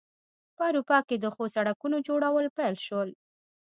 [0.55, 3.09] په اروپا کې د ښو سړکونو جوړول پیل شول.